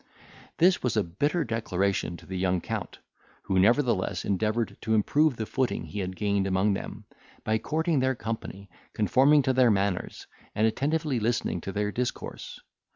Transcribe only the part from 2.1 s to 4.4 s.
to the young Count, who nevertheless